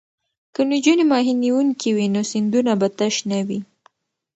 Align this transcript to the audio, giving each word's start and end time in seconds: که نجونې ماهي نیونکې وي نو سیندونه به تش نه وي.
که 0.53 0.61
نجونې 0.71 1.05
ماهي 1.11 1.33
نیونکې 1.43 1.89
وي 1.95 2.07
نو 2.15 2.21
سیندونه 2.31 2.71
به 2.79 2.87
تش 2.97 3.15
نه 3.31 3.39
وي. 3.47 3.59